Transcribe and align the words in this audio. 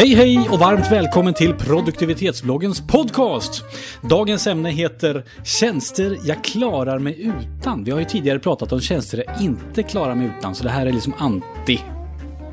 Hej 0.00 0.14
hej 0.14 0.48
och 0.50 0.58
varmt 0.58 0.92
välkommen 0.92 1.34
till 1.34 1.54
produktivitetsbloggens 1.54 2.80
podcast. 2.86 3.64
Dagens 4.02 4.46
ämne 4.46 4.70
heter 4.70 5.24
Tjänster 5.44 6.18
jag 6.24 6.44
klarar 6.44 6.98
mig 6.98 7.22
utan. 7.22 7.84
Vi 7.84 7.90
har 7.90 7.98
ju 7.98 8.04
tidigare 8.04 8.38
pratat 8.38 8.72
om 8.72 8.80
tjänster 8.80 9.24
jag 9.26 9.42
inte 9.42 9.82
klarar 9.82 10.14
mig 10.14 10.32
utan, 10.38 10.54
så 10.54 10.64
det 10.64 10.70
här 10.70 10.86
är 10.86 10.92
liksom 10.92 11.14
anti. 11.18 11.80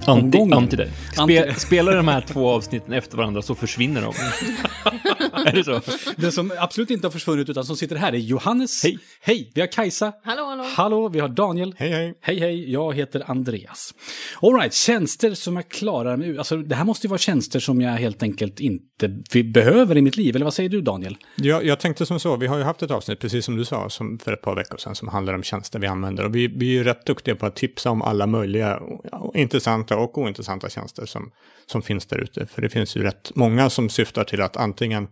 Anti, 0.06 0.38
Omgången. 0.38 0.58
anti 0.58 0.76
det. 0.76 0.92
Spe, 1.14 1.60
Spelar 1.60 1.96
de 1.96 2.08
här 2.08 2.22
två 2.22 2.50
avsnitten 2.50 2.94
efter 2.94 3.18
varandra 3.18 3.42
så 3.42 3.56
försvinner 3.56 4.02
de. 4.02 4.14
är 5.50 5.52
det 5.52 5.64
så? 5.64 5.82
Den 6.16 6.32
som 6.32 6.52
absolut 6.60 6.90
inte 6.90 7.08
har 7.08 7.12
försvunnit 7.12 7.50
utan 7.50 7.66
som 7.66 7.76
sitter 7.76 7.96
här 7.96 8.14
är 8.14 8.18
Johannes. 8.18 8.84
Hej. 8.84 9.00
Hej, 9.22 9.52
vi 9.56 9.62
har 9.62 9.68
Kajsa. 9.68 10.14
Hallå, 10.24 10.47
hallå. 10.64 10.74
Hallå, 10.76 11.10
vi 11.10 11.20
har 11.20 11.30
Daniel. 11.30 11.76
Hej, 11.78 11.90
hej. 11.92 12.18
Hej, 12.22 12.40
hej, 12.40 12.72
jag 12.72 12.96
heter 12.96 13.24
Andreas. 13.32 13.94
All 14.42 14.54
right, 14.54 14.74
tjänster 14.74 15.34
som 15.34 15.56
jag 15.56 15.70
klarar 15.70 16.18
mig 16.18 16.30
ur. 16.30 16.38
Alltså, 16.38 16.58
det 16.58 16.76
här 16.76 16.86
måste 16.86 17.08
ju 17.08 17.10
vara 17.10 17.18
tjänster 17.18 17.60
som 17.60 17.82
jag 17.82 17.92
helt 17.92 18.24
enkelt 18.24 18.60
inte 18.60 19.08
behöver 19.44 19.98
i 19.98 20.02
mitt 20.02 20.18
liv. 20.18 20.36
Eller 20.36 20.46
vad 20.46 20.54
säger 20.54 20.70
du, 20.70 20.82
Daniel? 20.82 21.18
Jag, 21.36 21.66
jag 21.66 21.80
tänkte 21.80 22.06
som 22.06 22.20
så, 22.20 22.36
vi 22.36 22.48
har 22.48 22.58
ju 22.58 22.64
haft 22.64 22.82
ett 22.82 22.92
avsnitt, 22.92 23.20
precis 23.20 23.46
som 23.46 23.58
du 23.58 23.66
sa, 23.66 23.90
som 23.90 24.20
för 24.20 24.34
ett 24.34 24.42
par 24.42 24.56
veckor 24.56 24.78
sedan, 24.78 24.96
som 24.96 25.08
handlar 25.08 25.34
om 25.34 25.44
tjänster 25.44 25.80
vi 25.80 25.88
använder. 25.88 26.26
Och 26.26 26.36
vi, 26.36 26.48
vi 26.48 26.68
är 26.70 26.74
ju 26.74 26.84
rätt 26.84 27.06
duktiga 27.06 27.36
på 27.36 27.46
att 27.46 27.56
tipsa 27.56 27.90
om 27.92 28.02
alla 28.02 28.28
möjliga 28.28 28.78
och- 29.12 29.36
intressanta 29.36 29.98
och 29.98 30.18
ointressanta 30.18 30.70
tjänster 30.70 31.06
som, 31.06 31.32
som 31.66 31.82
finns 31.82 32.06
där 32.06 32.18
ute. 32.18 32.46
För 32.46 32.62
det 32.62 32.70
finns 32.70 32.96
ju 32.98 33.04
rätt 33.04 33.32
många 33.36 33.70
som 33.70 33.90
syftar 33.90 34.24
till 34.24 34.42
att 34.42 34.58
antingen 34.58 35.08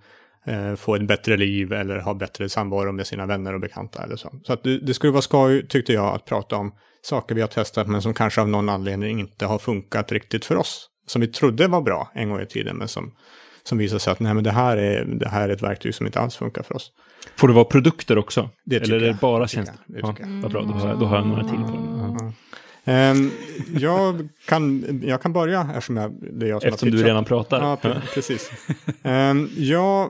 få 0.77 0.95
ett 0.95 1.07
bättre 1.07 1.37
liv 1.37 1.73
eller 1.73 1.99
ha 1.99 2.13
bättre 2.13 2.49
samvaro 2.49 2.91
med 2.91 3.07
sina 3.07 3.25
vänner 3.25 3.53
och 3.53 3.59
bekanta 3.59 4.03
eller 4.03 4.15
så. 4.15 4.31
Så 4.43 4.57
det, 4.63 4.79
det 4.79 4.93
skulle 4.93 5.11
vara 5.11 5.21
skoj, 5.21 5.67
tyckte 5.67 5.93
jag, 5.93 6.15
att 6.15 6.25
prata 6.25 6.55
om 6.55 6.73
saker 7.01 7.35
vi 7.35 7.41
har 7.41 7.47
testat 7.47 7.87
men 7.87 8.01
som 8.01 8.13
kanske 8.13 8.41
av 8.41 8.49
någon 8.49 8.69
anledning 8.69 9.19
inte 9.19 9.45
har 9.45 9.57
funkat 9.57 10.11
riktigt 10.11 10.45
för 10.45 10.55
oss. 10.55 10.89
Som 11.07 11.21
vi 11.21 11.27
trodde 11.27 11.67
var 11.67 11.81
bra 11.81 12.11
en 12.13 12.29
gång 12.29 12.41
i 12.41 12.45
tiden, 12.45 12.77
men 12.77 12.87
som, 12.87 13.11
som 13.63 13.77
visar 13.77 13.97
sig 13.97 14.11
att 14.11 14.19
nej, 14.19 14.33
men 14.33 14.43
det, 14.43 14.51
här 14.51 14.77
är, 14.77 15.05
det 15.05 15.29
här 15.29 15.49
är 15.49 15.53
ett 15.53 15.63
verktyg 15.63 15.95
som 15.95 16.05
inte 16.05 16.19
alls 16.19 16.35
funkar 16.35 16.63
för 16.63 16.75
oss. 16.75 16.91
Får 17.35 17.47
det 17.47 17.53
vara 17.53 17.65
produkter 17.65 18.17
också? 18.17 18.49
Det 18.65 18.75
Eller 18.75 18.95
är 18.95 18.99
det 18.99 19.17
bara 19.21 19.47
tjänster? 19.47 19.79
Ja, 19.87 20.15
vad 20.41 20.51
bra, 20.51 20.61
då 20.61 20.73
har, 20.73 20.89
jag, 20.89 20.99
då 20.99 21.05
har 21.05 21.17
jag 21.17 21.27
några 21.27 21.43
till 21.43 21.57
på 21.57 21.71
den. 21.71 21.99
Ehm, 21.99 22.33
jag, 23.79 24.29
kan, 24.47 24.85
jag 25.03 25.21
kan 25.21 25.33
börja 25.33 25.61
eftersom 25.75 25.97
jag, 25.97 26.11
det 26.39 26.45
är 26.45 26.49
jag 26.49 26.61
som 26.61 26.67
Eftersom 26.69 26.89
har 26.89 26.97
du 26.97 27.03
redan 27.03 27.25
pratar. 27.25 27.61
Ja, 27.61 27.77
pre- 27.81 28.01
precis. 28.13 28.51
Ehm, 29.03 29.49
jag 29.57 30.09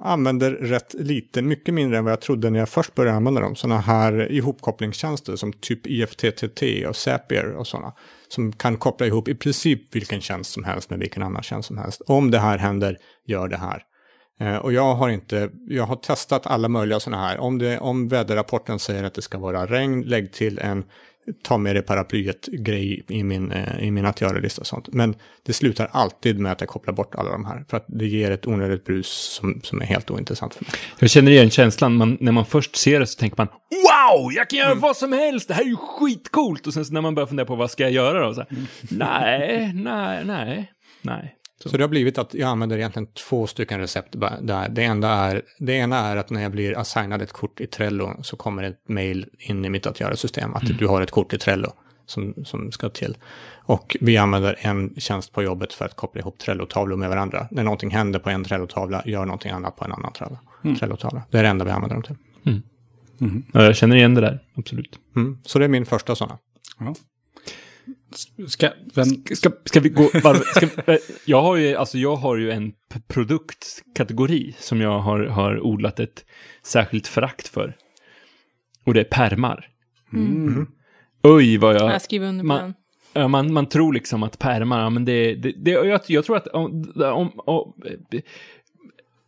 använder 0.00 0.50
rätt 0.50 0.94
lite, 0.94 1.42
mycket 1.42 1.74
mindre 1.74 1.98
än 1.98 2.04
vad 2.04 2.12
jag 2.12 2.20
trodde 2.20 2.50
när 2.50 2.58
jag 2.58 2.68
först 2.68 2.94
började 2.94 3.16
använda 3.16 3.40
dem. 3.40 3.56
Sådana 3.56 3.80
här 3.80 4.32
ihopkopplingstjänster 4.32 5.36
som 5.36 5.52
typ 5.52 5.86
IFTTT 5.86 6.62
och 6.88 6.96
Zapier 6.96 7.52
och 7.56 7.66
sådana. 7.66 7.92
Som 8.28 8.52
kan 8.52 8.76
koppla 8.76 9.06
ihop 9.06 9.28
i 9.28 9.34
princip 9.34 9.94
vilken 9.96 10.20
tjänst 10.20 10.52
som 10.52 10.64
helst 10.64 10.90
med 10.90 10.98
vilken 10.98 11.22
annan 11.22 11.42
tjänst 11.42 11.66
som 11.68 11.78
helst. 11.78 12.00
Om 12.06 12.30
det 12.30 12.38
här 12.38 12.58
händer, 12.58 12.98
gör 13.26 13.48
det 13.48 13.56
här. 13.56 13.82
Eh, 14.40 14.56
Och 14.56 14.72
jag 14.72 14.94
har 14.94 15.08
inte, 15.08 15.50
jag 15.68 15.84
har 15.84 15.96
testat 15.96 16.46
alla 16.46 16.68
möjliga 16.68 17.00
sådana 17.00 17.22
här. 17.26 17.38
Om, 17.38 17.58
det, 17.58 17.78
om 17.78 18.08
väderrapporten 18.08 18.78
säger 18.78 19.04
att 19.04 19.14
det 19.14 19.22
ska 19.22 19.38
vara 19.38 19.66
regn, 19.66 20.02
lägg 20.02 20.32
till 20.32 20.58
en 20.58 20.84
ta 21.42 21.58
med 21.58 21.76
dig 21.76 21.82
paraplyet-grej 21.82 23.04
i 23.08 23.22
min, 23.24 23.52
eh, 23.52 23.78
i 23.80 23.90
min 23.90 24.06
att 24.06 24.20
göra-lista 24.20 24.60
och 24.60 24.66
sånt. 24.66 24.88
Men 24.92 25.14
det 25.46 25.52
slutar 25.52 25.88
alltid 25.92 26.38
med 26.38 26.52
att 26.52 26.60
jag 26.60 26.68
kopplar 26.68 26.94
bort 26.94 27.14
alla 27.14 27.30
de 27.30 27.44
här. 27.44 27.64
För 27.68 27.76
att 27.76 27.84
det 27.88 28.06
ger 28.06 28.30
ett 28.30 28.46
onödigt 28.46 28.84
brus 28.84 29.06
som, 29.08 29.60
som 29.62 29.82
är 29.82 29.86
helt 29.86 30.10
ointressant 30.10 30.54
för 30.54 30.64
mig. 30.64 30.72
Jag 30.98 31.10
känner 31.10 31.30
igen 31.32 31.50
känslan, 31.50 31.94
man, 31.94 32.16
när 32.20 32.32
man 32.32 32.46
först 32.46 32.76
ser 32.76 33.00
det 33.00 33.06
så 33.06 33.18
tänker 33.18 33.36
man 33.36 33.46
Wow, 33.70 34.32
jag 34.32 34.50
kan 34.50 34.58
göra 34.58 34.70
Mm. 34.70 34.80
vad 34.80 34.96
som 34.96 35.12
helst, 35.12 35.48
det 35.48 35.54
här 35.54 35.62
är 35.62 35.66
ju 35.66 35.76
skitcoolt! 35.76 36.66
Och 36.66 36.74
sen 36.74 36.84
så 36.84 36.92
när 36.92 37.00
man 37.00 37.14
börjar 37.14 37.26
fundera 37.26 37.46
på 37.46 37.56
vad 37.56 37.70
ska 37.70 37.82
jag 37.82 37.92
göra 37.92 38.26
då? 38.26 38.34
Så 38.34 38.40
här, 38.40 38.48
Mm. 38.50 38.66
nej, 38.90 39.72
nej, 39.74 40.24
nej, 40.24 40.72
nej. 41.02 41.32
Så 41.64 41.76
det 41.76 41.82
har 41.82 41.88
blivit 41.88 42.18
att 42.18 42.34
jag 42.34 42.48
använder 42.48 42.76
egentligen 42.76 43.06
två 43.06 43.46
stycken 43.46 43.80
recept 43.80 44.14
där. 44.42 44.68
Det, 44.68 44.84
enda 44.84 45.08
är, 45.08 45.42
det 45.58 45.72
ena 45.72 45.98
är 45.98 46.16
att 46.16 46.30
när 46.30 46.42
jag 46.42 46.52
blir 46.52 46.78
assignad 46.78 47.22
ett 47.22 47.32
kort 47.32 47.60
i 47.60 47.66
Trello 47.66 48.22
så 48.22 48.36
kommer 48.36 48.62
ett 48.62 48.88
mail 48.88 49.26
in 49.38 49.64
i 49.64 49.70
mitt 49.70 49.86
att 49.86 50.00
göra-system 50.00 50.54
att 50.54 50.78
du 50.78 50.86
har 50.86 51.02
ett 51.02 51.10
kort 51.10 51.32
i 51.32 51.38
Trello 51.38 51.72
som, 52.06 52.34
som 52.44 52.72
ska 52.72 52.88
till. 52.88 53.16
Och 53.54 53.96
vi 54.00 54.16
använder 54.16 54.56
en 54.58 54.94
tjänst 54.96 55.32
på 55.32 55.42
jobbet 55.42 55.72
för 55.72 55.84
att 55.84 55.96
koppla 55.96 56.20
ihop 56.20 56.38
Trello-tavlor 56.38 56.96
med 56.96 57.08
varandra. 57.08 57.48
När 57.50 57.62
någonting 57.62 57.90
händer 57.90 58.18
på 58.18 58.30
en 58.30 58.44
Trello-tavla, 58.44 59.02
gör 59.06 59.24
någonting 59.24 59.50
annat 59.52 59.76
på 59.76 59.84
en 59.84 59.92
annan 59.92 60.12
Trello- 60.12 60.38
Trello-tavla. 60.78 61.22
Det 61.30 61.38
är 61.38 61.42
det 61.42 61.48
enda 61.48 61.64
vi 61.64 61.70
använder 61.70 61.94
dem 61.94 62.02
till. 62.02 62.16
Ja, 63.52 63.62
jag 63.64 63.76
känner 63.76 63.96
igen 63.96 64.14
det 64.14 64.20
där, 64.20 64.38
absolut. 64.56 64.98
Mm. 65.16 65.38
Så 65.44 65.58
det 65.58 65.64
är 65.64 65.68
min 65.68 65.86
första 65.86 66.14
sådana. 66.14 66.38
Ja. 66.78 66.94
Ska, 68.48 68.70
vem, 68.94 69.06
Ska, 69.34 69.50
ska 69.64 69.80
vi 69.80 69.88
gå 69.88 70.02
varv, 70.02 70.38
ska, 70.38 70.68
jag, 71.24 71.42
har 71.42 71.56
ju, 71.56 71.74
alltså 71.74 71.98
jag 71.98 72.16
har 72.16 72.36
ju 72.36 72.50
en 72.50 72.72
produktkategori 73.08 74.54
som 74.58 74.80
jag 74.80 74.98
har, 74.98 75.20
har 75.20 75.60
odlat 75.60 76.00
ett 76.00 76.24
särskilt 76.62 77.06
förakt 77.06 77.48
för. 77.48 77.76
Och 78.84 78.94
det 78.94 79.00
är 79.00 79.04
permar. 79.04 79.68
Mm. 80.12 80.66
Oj, 81.22 81.56
vad 81.58 81.74
jag... 81.74 81.90
Jag 81.92 82.02
skriver 82.02 82.26
under 82.26 82.42
på 82.42 82.46
Man- 82.46 82.74
den. 83.12 83.30
Man, 83.30 83.52
man 83.52 83.66
tror 83.66 83.92
liksom 83.92 84.22
att 84.22 84.38
pärmar, 84.38 84.80
ja, 84.80 84.90
men 84.90 85.04
det, 85.04 85.34
det, 85.34 85.52
det 85.52 85.70
jag, 85.70 86.00
jag 86.06 86.24
tror 86.24 86.36
att 86.36 86.46
om, 86.46 86.92
om, 86.96 87.40
om, 87.46 87.74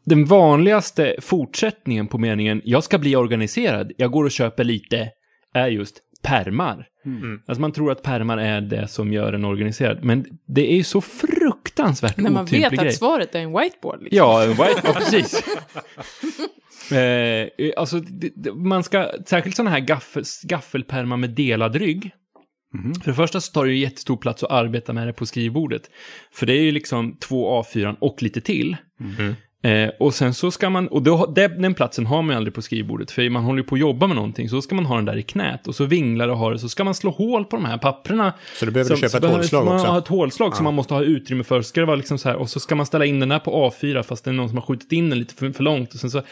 den 0.05 0.25
vanligaste 0.25 1.17
fortsättningen 1.21 2.07
på 2.07 2.19
meningen 2.19 2.63
jag 2.65 2.85
ska 2.85 2.99
bli 2.99 3.17
organiserad, 3.17 3.93
jag 3.97 4.11
går 4.11 4.25
och 4.25 4.31
köper 4.31 4.65
lite, 4.65 5.11
är 5.55 5.67
just 5.69 5.97
pärmar. 6.23 6.87
Mm. 7.17 7.41
Alltså 7.47 7.61
man 7.61 7.73
tror 7.73 7.93
att 7.93 8.03
pärmar 8.03 8.39
är 8.39 8.61
det 8.61 8.89
som 8.89 9.13
gör 9.13 9.33
en 9.33 9.45
organiserad, 9.45 10.05
men 10.05 10.27
det 10.47 10.73
är 10.73 10.77
ju 10.77 10.85
så 10.85 11.01
fruktansvärt 11.01 12.17
När 12.17 12.31
man 12.31 12.45
otymplig 12.45 12.71
vet 12.71 12.81
grej. 12.81 12.89
att 12.89 12.95
svaret 12.95 13.35
är 13.35 13.39
en 13.39 13.59
whiteboard. 13.59 14.03
Liksom. 14.03 14.17
Ja, 14.17 14.43
en 14.43 14.51
white, 14.51 14.81
ja 14.85 14.93
precis. 14.93 15.43
eh, 16.93 17.49
alltså, 17.77 18.01
det, 18.01 18.31
det, 18.37 18.53
man 18.53 18.85
ska, 18.85 19.11
särskilt 19.27 19.57
sådana 19.57 19.71
här 19.71 19.81
gaffel, 19.81 20.25
gaffelpärmar 20.43 21.17
med 21.17 21.31
delad 21.31 21.77
rygg. 21.77 22.11
För 23.03 23.11
det 23.11 23.15
första 23.15 23.41
så 23.41 23.53
tar 23.53 23.65
det 23.65 23.73
ju 23.73 23.79
jättestor 23.79 24.17
plats 24.17 24.43
att 24.43 24.51
arbeta 24.51 24.93
med 24.93 25.07
det 25.07 25.13
på 25.13 25.27
skrivbordet. 25.27 25.83
För 26.33 26.47
det 26.47 26.53
är 26.53 26.63
ju 26.63 26.73
liksom 26.73 27.17
två 27.17 27.63
A4 27.63 27.97
och 28.01 28.23
lite 28.23 28.41
till. 28.41 28.77
Eh, 29.63 29.89
och 30.01 30.15
sen 30.15 30.35
så 30.35 30.51
ska 30.51 30.71
man, 30.71 30.89
och 30.89 31.03
då, 31.03 31.27
den, 31.27 31.75
platsen 31.75 32.07
har 32.07 32.23
man 32.23 32.31
ju 32.31 32.37
aldrig 32.37 32.55
på 32.55 32.63
skrivbordet, 32.63 33.11
för 33.11 33.31
man 33.31 33.45
håller 33.45 33.59
ju 33.59 33.65
på 33.65 33.75
att 33.75 33.81
jobba 33.81 34.07
med 34.07 34.17
någonting, 34.17 34.49
så 34.49 34.55
då 34.55 34.63
ska 34.63 34.75
man 34.75 34.87
ha 34.87 34.97
den 34.97 35.05
där 35.05 35.17
i 35.17 35.23
knät, 35.23 35.67
och 35.69 35.75
så 35.75 35.85
vinglar 35.85 36.29
och 36.29 36.39
har 36.39 36.53
det, 36.53 36.59
så 36.59 36.69
ska 36.69 36.85
man 36.85 36.95
slå 36.95 37.11
hål 37.11 37.45
på 37.45 37.57
de 37.57 37.65
här 37.65 37.79
papperna. 37.79 38.33
Så 38.59 38.65
du 38.67 38.71
behöver 38.73 38.89
Så- 38.95 38.97
köpa 38.97 39.09
så 39.11 39.17
ett 39.17 39.21
behöver 39.23 39.39
hålslag 39.39 39.65
man 39.65 39.75
också? 39.75 39.87
ha 39.87 39.99
ett 39.99 40.09
hålslag 40.09 40.57
som 40.57 40.65
man 40.65 40.75
måste 40.75 40.95
ha 40.95 41.03
utrymme 41.03 41.45
för. 41.45 41.63
Ska 41.63 41.81
det 41.81 41.87
vara 41.87 41.97
liksom 41.97 42.19
så 42.19 42.29
här, 42.29 42.37
och 42.37 42.51
så 42.51 42.61
ska 42.61 42.75
man 42.75 42.87
ställa 42.87 43.05
in 43.05 43.21
den 43.21 43.31
här 43.31 43.39
på 43.39 43.71
A4 43.71 44.03
fast 44.03 44.25
det 44.25 44.31
är 44.31 44.33
någon 44.33 44.49
som 44.49 44.59
har 44.59 44.63
skjutit 44.67 44.93
in 44.93 45.11
den 45.11 45.19
lite 45.19 45.35
för, 45.35 45.51
för 45.53 45.63
långt. 45.63 45.95
Och 45.95 46.01
sen 46.01 46.11
så... 46.11 46.23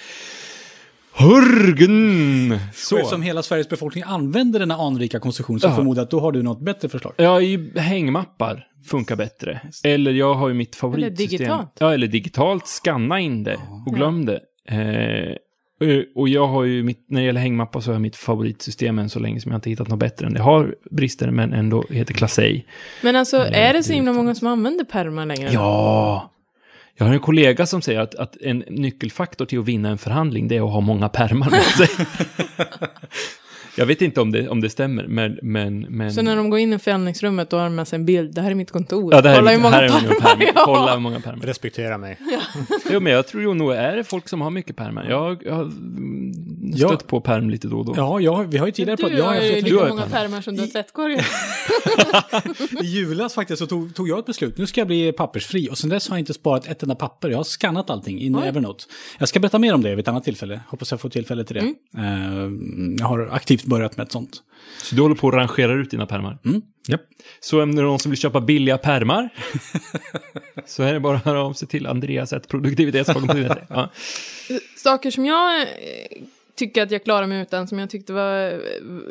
Hörgen! 1.19 2.59
Så. 2.75 2.97
Eftersom 2.97 3.23
hela 3.23 3.43
Sveriges 3.43 3.69
befolkning 3.69 4.05
använder 4.07 4.59
denna 4.61 4.75
anrika 4.75 5.19
konstruktion 5.21 5.61
så 5.61 5.67
Ja. 5.69 5.75
förmodar 5.77 6.01
jag 6.01 6.05
att 6.05 6.11
då 6.11 6.21
har 6.21 6.33
du 6.33 6.43
något 6.43 6.61
bättre 6.61 6.89
förslag. 6.89 7.13
Ja, 7.17 7.41
i 7.41 7.73
hängmappar 7.77 8.67
funkar 8.91 9.17
bättre. 9.17 9.61
Eller 9.85 10.13
jag 10.13 10.35
har 10.35 10.49
ju 10.49 10.55
mitt 10.55 10.77
favoritsystem. 10.77 11.39
digitalt. 11.39 11.73
Ja, 11.79 11.95
eller 11.95 12.07
digitalt. 12.07 12.67
Scanna 12.67 13.21
in 13.21 13.45
det 13.45 13.57
och 13.87 13.95
glöm 13.95 14.27
det. 14.27 14.41
Eh, 14.69 15.37
och 16.15 16.29
jag 16.29 16.47
har 16.49 16.65
ju 16.65 16.83
mitt, 16.83 17.07
när 17.11 17.21
det 17.21 17.27
gäller 17.27 17.41
hängmappar 17.41 17.81
så 17.81 17.91
har 17.91 17.95
jag 17.95 18.03
mitt 18.03 18.17
favoritsystem 18.17 18.99
än 18.99 19.09
så 19.11 19.19
länge 19.19 19.41
som 19.41 19.53
jag 19.53 19.59
inte 19.59 19.71
hittat 19.71 19.89
något 19.89 19.99
bättre 19.99 20.27
än. 20.27 20.33
Det 20.35 20.43
har 20.43 20.75
brister 20.91 21.31
men 21.31 21.53
ändå 21.53 21.85
heter 21.91 22.15
Classey. 22.15 22.63
Men 23.03 23.17
alltså, 23.17 23.37
är 23.37 23.73
det 23.73 23.83
så 23.83 23.93
himla 23.93 24.13
många 24.13 24.35
som 24.35 24.49
använder 24.49 24.85
pärmar 24.85 25.27
längre? 25.27 25.51
Ja! 25.53 26.33
Jag 26.99 27.07
har 27.07 27.15
en 27.15 27.21
kollega 27.21 27.67
som 27.67 27.83
säger 27.83 28.01
att, 28.01 28.15
att 28.15 28.37
en 28.41 28.65
nyckelfaktor 28.69 29.47
till 29.47 29.59
att 29.59 29.65
vinna 29.65 29.89
en 29.89 29.99
förhandling 29.99 30.49
det 30.49 30.57
är 30.57 30.63
att 30.67 30.73
ha 30.73 30.81
många 30.81 31.09
pärmar 31.09 31.51
med 31.51 31.63
sig. 31.63 31.89
jag 33.77 33.87
vet 33.87 34.03
inte 34.03 34.21
om 34.21 34.33
det, 34.33 34.49
om 34.49 34.61
det 34.61 34.71
stämmer, 34.71 35.07
men... 35.07 35.39
men, 35.43 35.81
men... 35.81 36.13
Så 36.13 36.23
när 36.23 36.37
de 36.37 36.51
går 36.51 36.59
in 36.59 36.73
i 36.73 36.79
förhandlingsrummet 36.79 37.51
då 37.51 37.57
har 37.57 37.65
de 37.65 37.75
med 37.75 37.89
sig 37.89 37.97
en 37.97 38.07
bild. 38.07 38.35
Det 38.35 38.41
här 38.41 38.51
är 38.51 38.55
mitt 38.55 38.71
kontor. 38.71 39.15
Ja, 39.15 39.21
det 39.21 39.29
här 39.29 39.37
Kolla 39.37 39.51
är, 39.51 39.55
hur 39.57 39.63
många 39.63 39.77
pärmar 39.77 40.45
jag 40.45 40.55
Kolla 40.55 40.81
har. 40.81 40.93
hur 40.93 41.01
många 41.01 41.21
pärmar. 41.21 41.47
Respektera 41.47 41.99
mig. 41.99 42.19
Jo, 42.93 43.01
men 43.01 43.13
jag 43.13 43.27
tror 43.27 43.43
ju 43.43 43.55
nog 43.55 43.73
är 43.73 43.97
det 43.97 44.05
folk 44.05 44.29
som 44.29 44.41
har 44.41 44.51
mycket 44.51 44.77
pärmar. 44.77 45.07
Jag, 45.11 45.43
jag 45.45 45.55
har 45.55 45.63
mm, 45.63 46.33
Ja. 46.75 46.89
stött 46.89 47.07
på 47.07 47.21
pärm 47.21 47.51
lite 47.51 47.69
då 47.69 47.79
och 47.79 47.85
då. 47.85 47.93
Ja, 47.97 48.21
jag, 48.21 48.45
vi 48.45 48.59
har 48.59 48.67
ju 48.67 48.73
tidigare 48.73 48.97
Du 48.97 49.03
pratat... 49.03 49.19
Jag 49.19 49.25
har 49.25 49.35
ju 49.35 49.55
fått 49.55 49.65
Du 49.65 49.71
lika 49.71 49.89
många 49.89 50.03
pärmar. 50.03 50.09
pärmar 50.21 50.41
som 50.41 50.55
du 50.55 50.61
har 50.61 50.69
tvättkorgar. 50.69 51.27
I 52.83 52.87
julas 52.87 53.35
faktiskt 53.35 53.59
så 53.59 53.67
tog, 53.67 53.95
tog 53.95 54.09
jag 54.09 54.19
ett 54.19 54.27
beslut. 54.27 54.59
Nu 54.59 54.67
ska 54.67 54.81
jag 54.81 54.89
bli 54.89 55.13
pappersfri. 55.13 55.69
Och 55.71 55.79
sen 55.79 55.91
dess 55.91 56.09
har 56.09 56.17
jag 56.17 56.21
inte 56.21 56.35
sparat 56.35 56.67
ett 56.69 56.83
enda 56.83 56.95
papper. 56.95 57.31
Jag 57.31 57.37
har 57.37 57.45
skannat 57.45 57.91
allting 57.91 58.21
in 58.21 58.39
i. 58.39 58.47
Evernote. 58.47 58.85
Jag 59.19 59.29
ska 59.29 59.41
berätta 59.41 59.59
mer 59.59 59.75
om 59.75 59.83
det 59.83 59.91
vid 59.91 59.99
ett 59.99 60.09
annat 60.09 60.25
tillfälle. 60.25 60.61
Hoppas 60.69 60.91
jag 60.91 61.01
får 61.01 61.09
tillfälle 61.09 61.45
till 61.45 61.57
det. 61.57 61.61
Eh, 62.01 62.51
jag 62.99 63.07
har 63.07 63.29
aktivt 63.33 63.66
börjat 63.67 63.97
med 63.97 64.05
ett 64.07 64.13
sånt. 64.13 64.43
Så 64.83 64.95
du 64.95 65.03
håller 65.03 65.15
på 65.15 65.29
att 65.29 65.35
rangera 65.35 65.73
ut 65.73 65.91
dina 65.91 66.07
pärmar. 66.07 66.39
Mm. 66.45 66.63
Japp. 66.89 67.01
Så 67.41 67.63
om 67.63 67.75
det 67.75 67.83
är 67.83 67.85
någon 67.85 67.99
som 67.99 68.11
vill 68.11 68.19
köpa 68.19 68.41
billiga 68.41 68.79
pärmar 68.79 69.29
så 70.67 70.83
är 70.83 70.93
det 70.93 71.01
bara 71.01 71.17
att 71.17 71.25
höra 71.25 71.43
av 71.43 71.53
sig 71.53 71.69
till 71.69 71.87
Andreas. 71.87 72.33
Ja. 73.69 73.91
Saker 74.77 75.11
som 75.11 75.27
jag 75.27 75.63
eh, 75.63 75.67
tycka 76.57 76.83
att 76.83 76.91
jag 76.91 77.05
klarar 77.05 77.27
mig 77.27 77.43
utan, 77.43 77.69
som 77.69 77.79
jag 77.79 77.91
tyckte 77.91 78.13
var 78.13 78.53
eh, 78.53 78.59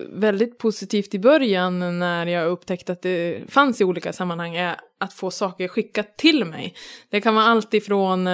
väldigt 0.10 0.58
positivt 0.58 1.14
i 1.14 1.20
början 1.20 2.00
när 2.00 2.26
jag 2.26 2.48
upptäckte 2.48 2.92
att 2.92 3.02
det 3.02 3.42
fanns 3.50 3.82
i 3.82 3.84
olika 3.84 4.14
sammanhang, 4.14 4.56
är 4.56 4.76
att 4.98 5.14
få 5.14 5.32
saker 5.32 5.68
skickat 5.68 6.18
till 6.18 6.46
mig. 6.46 6.76
Det 7.10 7.22
kan 7.22 7.36
vara 7.36 7.46
allt 7.46 7.74
ifrån 7.74 8.28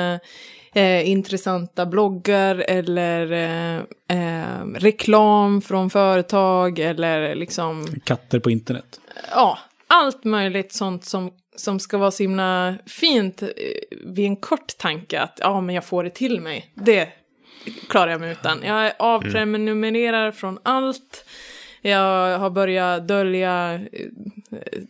eh, 0.76 1.10
intressanta 1.10 1.86
bloggar 1.86 2.56
eller 2.68 3.32
eh, 3.32 3.78
eh, 4.18 4.66
reklam 4.76 5.62
från 5.62 5.90
företag 5.90 6.80
eller 6.80 7.36
liksom, 7.36 7.86
Katter 8.04 8.40
på 8.40 8.52
internet. 8.52 9.00
ja, 9.32 9.60
allt 9.88 10.24
möjligt 10.24 10.74
sånt 10.74 11.06
som, 11.06 11.32
som 11.56 11.80
ska 11.80 11.98
vara 11.98 12.12
så 12.12 12.24
himla 12.24 12.76
fint 12.86 13.42
eh, 13.42 13.50
vid 14.06 14.26
en 14.26 14.36
kort 14.36 14.78
tanke 14.78 15.22
att 15.22 15.38
ja, 15.42 15.62
men 15.62 15.76
jag 15.76 15.86
får 15.86 16.04
det 16.04 16.10
till 16.10 16.42
mig. 16.42 16.72
Det 16.74 17.10
klarar 17.90 18.12
jag 18.12 18.22
mig 18.22 18.32
utan. 18.32 18.64
Jag 18.64 18.92
avprenumererar 19.00 20.32
från 20.32 20.60
allt. 20.64 21.26
Jag 21.81 22.39
har 22.39 22.50
börjat 22.50 23.07
dölja, 23.07 23.80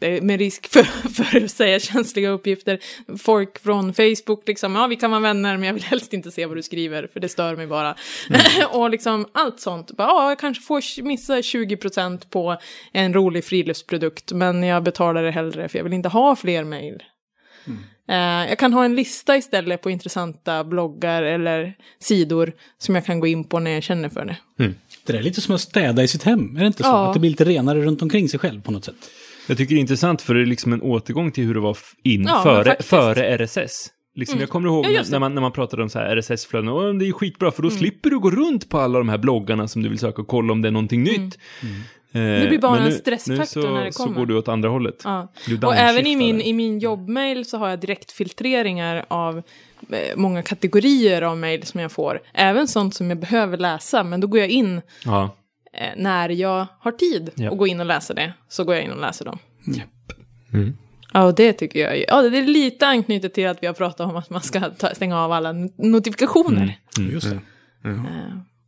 eh, 0.02 0.24
med 0.24 0.40
risk 0.40 0.68
för, 0.68 0.84
för 1.24 1.44
att 1.44 1.52
säga 1.52 1.80
känsliga 1.80 2.30
uppgifter, 2.30 2.80
folk 3.18 3.60
från 3.60 3.94
Facebook, 3.94 4.48
liksom, 4.48 4.76
ja 4.76 4.88
vi 4.88 4.96
kan 4.96 5.12
vara 5.12 5.22
vänner 5.22 5.58
men 5.58 5.68
jag 5.68 5.74
vill 5.74 5.84
helst 5.84 6.14
inte 6.14 6.32
se 6.32 6.46
vad 6.46 6.58
du 6.58 6.64
skriver 6.64 7.08
för 7.14 7.20
det 7.20 7.30
stör 7.30 7.56
mig 7.56 7.68
bara. 7.68 7.96
och 8.72 8.90
liksom 8.90 9.26
allt 9.32 9.60
sånt, 9.60 9.92
bara, 9.92 10.08
ja 10.08 10.30
jag 10.30 10.40
kanske 10.40 10.64
får 10.64 11.04
missa 11.04 11.38
20% 11.38 12.30
på 12.30 12.58
en 12.92 13.14
rolig 13.14 13.46
friluftsprodukt 13.46 14.32
men 14.32 14.64
jag 14.64 14.84
betalar 14.84 15.24
det 15.24 15.32
hellre 15.32 15.70
för 15.70 15.80
jag 15.80 15.84
vill 15.84 15.94
inte 15.94 16.10
ha 16.10 16.36
fler 16.36 16.64
mejl. 16.64 17.04
Eh, 18.12 18.50
jag 18.50 18.60
kan 18.60 18.74
ha 18.74 18.86
en 18.86 18.96
lista 18.96 19.38
istället 19.38 19.82
på 19.82 19.90
intressanta 19.90 20.64
bloggar 20.64 21.24
eller 21.24 21.74
sidor 22.00 22.54
som 22.78 22.96
jag 22.96 23.06
kan 23.06 23.20
gå 23.20 23.28
in 23.28 23.44
på 23.44 23.60
när 23.60 23.72
jag 23.72 23.84
känner 23.84 24.10
för 24.10 24.26
det. 24.26 24.38
Det 25.06 25.18
är 25.18 25.22
lite 25.24 25.42
som 25.42 25.56
att 25.56 25.62
städa 25.62 26.04
i 26.04 26.08
sitt 26.08 26.24
hem, 26.24 26.56
är 26.56 26.60
det 26.62 26.68
inte 26.68 26.84
så? 26.84 26.90
Ja. 26.90 27.08
Att 27.08 27.14
det 27.14 27.20
blir 27.20 27.30
lite 27.30 27.46
renare 27.46 27.82
runt 27.82 28.02
omkring 28.02 28.30
sig 28.30 28.40
själv 28.40 28.62
på 28.62 28.72
något 28.72 28.86
sätt. 28.86 28.96
Jag 29.48 29.58
tycker 29.58 29.76
det 29.76 29.80
är 29.80 29.82
intressant 29.82 30.22
för 30.22 30.34
det 30.34 30.42
är 30.42 30.46
liksom 30.46 30.74
en 30.74 30.82
återgång 30.82 31.32
till 31.32 31.44
hur 31.44 31.54
det 31.54 31.60
var 31.60 31.78
in 32.04 32.24
Ja, 32.24 32.44
före, 32.44 32.76
före 32.84 33.38
RSS. 33.38 33.90
Liksom, 34.16 34.40
Jag 34.40 34.50
kommer 34.50 34.70
ihåg 34.70 34.86
Ja, 34.86 35.04
när, 35.12 35.20
man, 35.20 35.36
när 35.36 35.42
man 35.42 35.52
pratade 35.52 35.84
om 35.84 35.90
så 35.90 36.00
här 36.00 36.18
RSS-flöden, 36.18 37.00
det 37.00 37.08
är 37.08 37.12
skitbra 37.12 37.52
för 37.52 37.62
då 37.62 37.68
Mm. 37.68 37.80
slipper 37.80 38.10
du 38.10 38.20
gå 38.20 38.32
runt 38.32 38.70
på 38.70 38.78
alla 38.80 38.98
de 38.98 39.10
här 39.10 39.18
bloggarna 39.18 39.68
som 39.68 39.84
du 39.84 39.90
vill 39.90 40.00
söka 40.00 40.22
och 40.22 40.28
kolla 40.28 40.54
om 40.54 40.62
det 40.62 40.68
är 40.68 40.72
någonting 40.72 41.04
nytt. 41.04 41.38
Eh, 42.14 42.22
Mm. 42.22 42.42
Det 42.42 42.48
blir 42.48 42.60
bara 42.60 42.76
men 42.76 42.86
en 42.86 42.92
stressfaktor 42.92 43.62
nu 43.62 43.68
så, 43.68 43.74
när 43.74 43.86
det 43.86 43.92
så 43.94 44.04
kommer. 44.04 44.18
går 44.20 44.26
du 44.26 44.38
åt 44.38 44.48
andra 44.48 44.70
hållet. 44.70 45.02
Ja. 45.04 45.28
Du 45.48 45.58
Och 45.68 45.76
även 45.76 46.08
i 46.08 46.16
min, 46.16 46.42
i 46.42 46.54
min 46.54 46.80
jobbmail 46.80 47.46
så 47.46 47.58
har 47.58 47.70
jag 47.70 47.80
direktfiltreringar 47.80 49.06
av 49.08 49.38
eh, 49.90 50.16
många 50.18 50.44
kategorier 50.44 51.22
av 51.22 51.38
mail 51.38 51.66
som 51.66 51.80
jag 51.80 51.92
får. 51.92 52.20
Även 52.34 52.68
sånt 52.68 52.96
som 52.96 53.10
jag 53.10 53.20
behöver 53.20 53.58
läsa, 53.58 54.04
men 54.04 54.20
då 54.22 54.28
går 54.28 54.40
jag 54.40 54.50
in 54.50 54.82
Ja. 55.06 55.36
eh, 55.74 55.88
när 55.98 56.30
jag 56.30 56.66
har 56.80 56.92
tid 56.92 57.32
Ja. 57.36 57.52
och 57.52 57.58
gå 57.58 57.68
in 57.68 57.80
och 57.80 57.86
läsa 57.86 58.14
det. 58.14 58.34
Så 58.50 58.64
går 58.64 58.76
jag 58.76 58.84
in 58.84 58.92
och 58.92 59.02
läser 59.02 59.26
dem. 59.26 59.38
Mm. 60.54 60.78
Ja, 61.14 61.24
och 61.24 61.36
det 61.36 61.54
tycker 61.54 61.80
jag. 61.80 62.06
Ja, 62.08 62.30
det 62.30 62.38
är 62.38 62.44
lite 62.48 62.88
anknutet 62.88 63.34
till 63.34 63.48
att 63.48 63.64
vi 63.64 63.68
har 63.68 63.74
pratat 63.74 64.10
om 64.10 64.16
att 64.16 64.30
man 64.30 64.42
ska 64.42 64.60
ta, 64.70 64.96
stänga 64.96 65.20
av 65.20 65.32
alla 65.32 65.52
not- 65.54 65.74
notifikationer. 65.78 66.78
Just 67.14 67.30
det. 67.30 67.40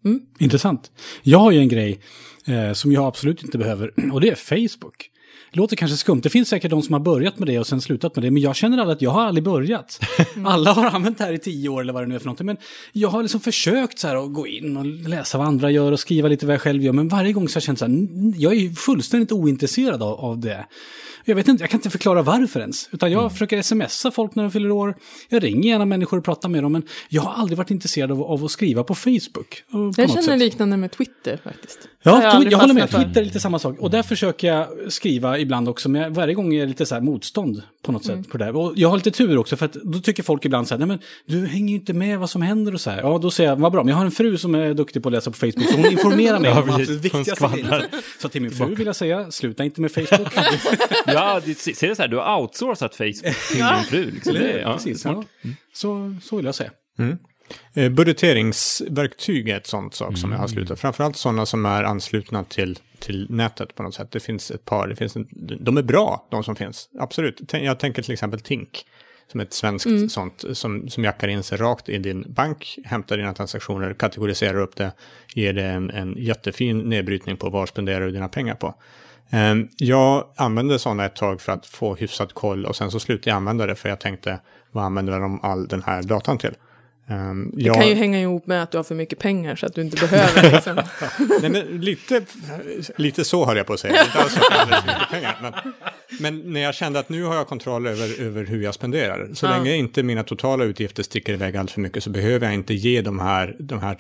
Mm. 0.06 0.22
Intressant. 0.40 0.92
Jag 1.22 1.40
har 1.40 1.52
ju 1.52 1.60
en 1.60 1.68
grej 1.68 2.00
eh, 2.46 2.74
som 2.74 2.92
jag 2.92 3.06
absolut 3.06 3.44
inte 3.44 3.58
behöver 3.58 3.94
och 4.14 4.22
det 4.22 4.30
är 4.30 4.36
Facebook. 4.36 5.10
Låter 5.52 5.76
kanske 5.76 5.98
skumt. 5.98 6.22
Det 6.24 6.30
finns 6.30 6.50
säkert 6.50 6.72
de 6.72 6.82
som 6.82 6.94
har 6.94 7.00
börjat 7.00 7.40
med 7.40 7.48
det 7.48 7.60
och 7.60 7.68
sen 7.68 7.82
slutat 7.82 8.16
med 8.16 8.24
det. 8.26 8.32
Men 8.32 8.42
jag 8.42 8.56
känner 8.56 8.78
aldrig 8.78 8.96
att 8.96 9.02
jag 9.02 9.12
har 9.12 9.26
aldrig 9.26 9.44
börjat. 9.44 10.00
Alla 10.46 10.74
har 10.74 10.86
använt 10.86 11.18
det 11.18 11.24
här 11.24 11.34
i 11.34 11.40
tio 11.40 11.70
år 11.70 11.82
eller 11.82 11.94
vad 11.94 12.04
det 12.04 12.08
nu 12.08 12.16
är 12.16 12.20
för 12.20 12.26
någonting. 12.26 12.46
Men 12.46 12.58
jag 12.92 13.10
har 13.10 13.22
liksom 13.22 13.40
försökt 13.40 14.00
så 14.00 14.08
här 14.08 14.16
att 14.16 14.34
gå 14.34 14.48
in 14.48 14.78
och 14.78 14.86
läsa 14.86 15.38
vad 15.38 15.48
andra 15.48 15.72
gör 15.72 15.92
och 15.92 16.00
skriva 16.00 16.28
lite 16.28 16.46
vad 16.46 16.54
jag 16.54 16.62
själv 16.62 16.84
gör. 16.84 16.94
Men 16.94 17.08
varje 17.08 17.34
gång 17.34 17.50
så 17.50 17.56
har 17.56 17.60
jag 17.62 17.64
känt 17.64 17.80
så 17.80 17.86
här, 17.86 17.92
"N- 17.94 18.34
jag 18.38 18.54
är 18.56 18.70
fullständigt 18.70 19.32
ointresserad 19.32 20.04
av, 20.04 20.20
av 20.20 20.40
det. 20.40 20.66
Jag 21.26 21.36
vet 21.36 21.48
inte, 21.48 21.64
jag 21.64 21.70
kan 21.70 21.78
inte 21.78 21.90
förklara 21.90 22.22
varför 22.22 22.60
ens. 22.60 22.90
Utan 22.92 23.12
jag 23.12 23.32
försöker 23.32 23.62
smsa 23.62 24.12
folk 24.12 24.36
när 24.36 24.44
de 24.44 24.52
fyller 24.52 24.72
år. 24.72 24.96
Jag 25.30 25.44
ringer 25.44 25.70
gärna 25.70 25.86
människor 25.86 26.18
och 26.18 26.24
pratar 26.26 26.50
med 26.50 26.64
dem. 26.64 26.72
Men 26.72 26.84
jag 27.10 27.22
har 27.22 27.34
aldrig 27.34 27.58
varit 27.58 27.72
intresserad 27.72 28.12
av, 28.12 28.24
av 28.24 28.46
att 28.46 28.52
skriva 28.52 28.84
på 28.84 28.96
Facebook. 28.96 29.64
och 29.72 29.72
på 29.96 30.02
jag 30.02 30.10
känner 30.10 30.22
sätt. 30.22 30.40
liknande 30.40 30.78
med 30.78 30.92
Twitter 30.92 31.40
faktiskt. 31.44 31.80
Ja, 32.04 32.24
jag 32.24 32.52
jag, 32.52 32.58
håller 32.60 32.74
med. 32.74 32.90
Twitter 32.90 33.22
är 33.22 33.26
lite 33.26 33.40
samma 33.40 33.60
sak. 33.60 33.80
Och 33.80 33.90
där 33.90 34.04
försöker 34.04 34.48
jag 34.48 34.68
skriva 34.94 35.33
ibland 35.40 35.70
också, 35.70 35.90
men 35.90 36.14
varje 36.14 36.34
gång 36.34 36.54
är 36.54 36.60
det 36.60 36.66
lite 36.66 36.86
så 36.86 37.02
motstånd 37.02 37.62
på 37.84 37.92
något 37.92 38.06
Mm. 38.06 38.24
sätt 38.24 38.32
på 38.32 38.38
det 38.38 38.46
där. 38.46 38.56
Och 38.56 38.74
jag 38.76 38.90
har 38.90 38.96
lite 38.98 39.12
tur 39.12 39.38
också, 39.38 39.56
för 39.58 39.66
att 39.66 39.74
då 39.74 40.00
tycker 40.00 40.24
folk 40.24 40.46
ibland 40.46 40.68
så 40.68 40.74
här, 40.74 40.80
nej 40.80 40.88
men 40.88 41.00
du 41.26 41.48
hänger 41.48 41.70
ju 41.70 41.76
inte 41.76 41.94
med 41.94 42.20
vad 42.20 42.30
som 42.30 42.42
händer 42.42 42.74
och 42.74 42.82
så 42.82 42.90
här. 42.90 43.02
Ja, 43.02 43.18
då 43.18 43.32
säger 43.32 43.50
jag, 43.50 43.56
vad 43.58 43.72
bra, 43.72 43.84
men 43.84 43.90
jag 43.90 43.98
har 43.98 44.06
en 44.06 44.12
fru 44.12 44.38
som 44.38 44.56
är 44.56 44.74
duktig 44.74 45.04
på 45.04 45.10
att 45.10 45.14
läsa 45.14 45.32
på 45.32 45.38
Facebook, 45.38 45.70
så 45.70 45.76
hon 45.78 45.86
informerar 45.92 46.40
mig 46.40 46.52
om 46.52 46.58
absolut 46.58 46.90
Hon 46.90 46.98
viktigaste. 47.24 47.86
Så 48.22 48.30
till 48.30 48.42
min 48.42 48.52
fru 48.52 48.76
vill 48.76 48.86
jag 48.88 48.96
säga, 48.96 49.32
sluta 49.32 49.64
inte 49.66 49.82
med 49.82 49.92
Facebook. 49.92 50.34
Ja, 51.06 51.42
det, 51.46 51.54
ser 51.58 51.88
det 51.88 51.96
så 51.96 52.02
här, 52.02 52.10
du 52.10 52.18
har 52.18 52.42
outsourcat 52.42 52.96
Facebook 52.96 53.36
till 53.52 53.58
din 53.58 53.84
fru. 53.90 54.12
Liksom. 54.12 54.34
Det, 54.34 54.60
ja, 54.62 54.74
Precis, 54.74 55.06
ja. 55.06 55.24
Så, 55.74 56.16
så 56.24 56.36
vill 56.36 56.46
jag 56.46 56.56
säga. 56.56 56.72
Eh, 57.00 57.06
budgeteringsverktyg 57.92 59.50
är 59.50 59.58
ett 59.58 59.68
sånt 59.68 59.96
sak 59.96 60.18
som 60.18 60.32
jag 60.32 60.40
har 60.40 60.48
slutat. 60.48 60.80
Framförallt 60.80 61.16
sådana 61.18 61.46
som 61.46 61.66
är 61.66 61.84
anslutna 61.84 62.44
till, 62.44 62.80
till 63.00 63.28
nätet 63.30 63.76
på 63.76 63.84
något 63.84 63.96
sätt. 63.96 64.12
Det 64.12 64.20
finns 64.20 64.52
ett 64.52 64.66
par, 64.66 64.88
det 64.88 64.96
finns 64.96 65.16
en, 65.16 65.28
de 65.60 65.78
är 65.78 65.82
bra, 65.82 66.28
de 66.30 66.44
som 66.44 66.56
finns. 66.56 66.90
Absolut. 67.00 67.54
Jag 67.54 67.80
tänker 67.80 68.02
till 68.02 68.14
exempel 68.14 68.40
Tink, 68.40 68.86
som 69.32 69.40
är 69.40 69.44
ett 69.44 69.54
svenskt 69.54 70.12
sånt, 70.12 70.44
som, 70.54 70.90
som 70.90 71.04
jackar 71.04 71.28
in 71.28 71.44
sig 71.44 71.58
rakt 71.58 71.90
i 71.90 71.98
din 71.98 72.26
bank, 72.34 72.80
hämtar 72.86 73.18
dina 73.18 73.34
transaktioner, 73.34 73.94
kategoriserar 73.94 74.60
upp 74.60 74.76
det, 74.76 74.92
ger 75.34 75.54
det 75.54 75.64
en, 75.64 75.90
en 75.90 76.16
jättefin 76.18 76.80
nedbrytning 76.80 77.38
på 77.38 77.50
vad 77.50 77.70
spenderar 77.70 78.06
du 78.06 78.12
dina 78.12 78.30
pengar 78.30 78.56
på. 78.56 78.76
Ehm, 79.30 79.68
Jag 79.78 80.28
använde 80.36 80.80
sådana 80.80 81.06
ett 81.06 81.16
tag 81.16 81.42
för 81.42 81.52
att 81.52 81.66
få 81.66 81.96
hyfsad 81.96 82.34
koll 82.34 82.66
och 82.66 82.76
sen 82.76 82.92
så 82.92 83.00
slutade 83.00 83.30
jag 83.30 83.38
använda 83.38 83.66
det 83.66 83.76
för 83.76 83.90
jag 83.90 84.00
tänkte, 84.00 84.40
vad 84.72 84.84
använder 84.84 85.20
de 85.20 85.40
all 85.44 85.68
den 85.68 85.84
här 85.84 86.04
datan 86.04 86.38
till? 86.38 86.54
Ehm, 87.14 87.52
Det 87.54 87.64
jag- 87.64 87.76
kan 87.76 87.88
ju 87.88 87.94
hänga 87.96 88.22
ihop 88.22 88.48
med 88.48 88.64
att 88.64 88.72
du 88.72 88.78
har 88.78 88.84
för 88.84 88.96
mycket 88.96 89.20
pengar 89.20 89.56
så 89.56 89.66
att 89.66 89.76
du 89.76 89.82
inte 89.82 90.08
behöver 90.08 90.52
liksom. 90.52 90.76
Nej, 91.42 91.50
men 91.50 91.82
lite, 91.82 92.22
lite 92.98 93.24
så 93.26 93.46
höll 93.46 93.58
jag 93.58 93.66
på 93.68 93.74
att 93.74 93.80
säga. 93.80 94.04
Inte 94.06 94.20
alls 94.20 94.36
mycket 94.36 95.10
pengar. 95.12 95.38
Men, 95.42 95.54
men 96.20 96.54
när 96.54 96.62
jag 96.62 96.76
kände 96.76 97.00
att 97.00 97.10
nu 97.10 97.24
har 97.24 97.36
jag 97.36 97.48
kontroll 97.48 97.88
över, 97.88 98.22
över 98.22 98.46
hur 98.46 98.64
jag 98.64 98.74
spenderar. 98.74 99.30
Så 99.34 99.46
Ja. 99.46 99.50
länge 99.50 99.76
inte 99.76 100.04
mina 100.04 100.24
totala 100.24 100.64
utgifter 100.64 101.04
sticker 101.04 101.34
iväg 101.34 101.58
allt 101.58 101.72
för 101.72 101.82
mycket 101.82 102.04
så 102.04 102.10
behöver 102.10 102.46
jag 102.48 102.54
inte 102.54 102.74
ge 102.74 103.02
de 103.02 103.20
här, 103.20 103.56
de 103.60 103.80
här 103.80 103.96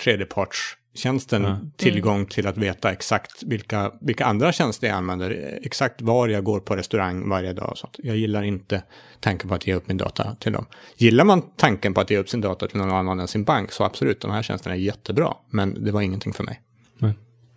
tredjepartstjänsten 0.93 1.71
tillgång 1.77 2.25
till 2.25 2.47
att 2.47 2.57
veta 2.57 2.91
exakt 2.91 3.43
vilka, 3.43 3.91
vilka 4.01 4.25
andra 4.25 4.51
tjänster 4.51 4.88
jag 4.88 4.95
använder. 4.95 5.59
Exakt 5.63 6.01
var 6.01 6.27
jag 6.27 6.43
går 6.43 6.59
på 6.59 6.75
restaurang 6.75 7.29
varje 7.29 7.53
dag 7.53 7.69
och 7.71 7.77
sånt. 7.77 8.00
Jag 8.03 8.17
gillar 8.17 8.43
inte 8.43 8.83
tanken 9.19 9.50
på 9.50 9.55
att 9.55 9.67
ge 9.67 9.73
upp 9.73 9.88
min 9.88 9.97
data 9.97 10.35
till 10.39 10.53
dem. 10.53 10.65
Gillar 10.97 11.25
man 11.25 11.41
tanken 11.57 11.93
på 11.93 12.01
att 12.01 12.09
ge 12.09 12.17
upp 12.17 12.29
sin 12.29 12.41
data 12.41 12.67
till 12.67 12.77
någon 12.77 12.91
annan 12.91 13.19
än 13.19 13.27
sin 13.27 13.43
bank 13.43 13.71
så 13.71 13.83
absolut, 13.83 14.21
de 14.21 14.31
här 14.31 14.43
tjänsterna 14.43 14.75
är 14.75 14.79
jättebra. 14.79 15.33
Men 15.50 15.83
det 15.83 15.91
var 15.91 16.01
ingenting 16.01 16.33
för 16.33 16.43
mig. 16.43 16.62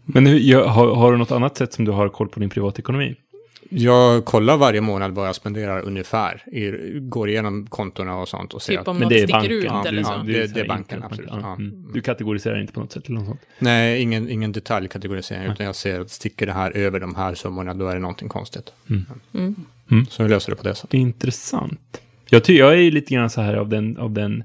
Men 0.09 0.26
hur, 0.26 0.64
har, 0.64 0.95
har 0.95 1.12
du 1.12 1.19
något 1.19 1.33
annat 1.33 1.57
sätt 1.57 1.73
som 1.73 1.85
du 1.85 1.93
har 1.93 2.09
koll 2.09 2.28
på 2.28 2.40
din 2.40 2.50
privatekonomi? 2.50 3.14
Jag 3.71 4.25
kollar 4.25 4.57
varje 4.57 4.81
månad 4.81 5.15
vad 5.15 5.29
jag 5.29 5.35
spenderar 5.35 5.81
ungefär. 5.83 6.43
I, 6.55 6.71
går 7.01 7.29
igenom 7.29 7.67
kontona 7.67 8.17
och 8.17 8.29
sånt 8.29 8.55
och 8.55 8.63
ser 8.63 8.73
Typ 8.73 8.81
att... 8.81 8.89
om 8.89 8.97
Men 8.97 9.03
något 9.03 9.11
det 9.11 9.17
är 9.17 9.23
sticker 9.23 9.33
banken. 9.39 9.57
ut 9.59 9.65
Ja, 9.65 9.85
eller 9.87 9.99
ja, 10.03 10.05
så. 10.05 10.23
det- 10.27 10.33
det 10.47 10.55
här 10.59 10.65
är 10.65 10.69
banken, 10.69 11.03
absolut. 11.03 11.31
ja. 11.33 11.53
Mm. 11.55 11.91
Du 11.95 12.01
kategoriserar 12.01 12.61
inte 12.61 12.73
på 12.73 12.81
något 12.81 12.93
sätt 12.93 13.07
eller 13.07 13.17
något 13.19 13.27
sånt? 13.27 13.41
Nej, 13.59 14.03
ingen, 14.03 14.31
ingen 14.31 14.53
detaljkategorisering, 14.53 15.53
utan 15.53 15.67
jag 15.67 15.75
ser 15.77 16.01
att 16.01 16.11
sticker 16.11 16.47
det 16.47 16.53
här 16.53 16.77
över 16.77 17.01
de 17.01 17.15
här 17.15 17.35
summorna, 17.35 17.75
då 17.75 17.89
är 17.89 17.95
det 17.95 18.01
någonting 18.01 18.29
konstigt. 18.29 18.73
Mm. 19.35 20.07
Så 20.11 20.23
vi 20.23 20.29
löser 20.29 20.51
det 20.53 20.57
på 20.57 20.63
det 20.69 20.75
sättet. 20.75 20.95
Intressant. 20.95 22.01
Jag, 22.31 22.45
ty- 22.45 22.57
jag 22.59 22.73
är 22.73 22.77
ju 22.77 22.91
lite 22.91 23.15
grann 23.15 23.31
så 23.31 23.41
här 23.41 23.55
av 23.55 23.69
den, 23.69 23.97
av 23.99 24.11
den 24.13 24.45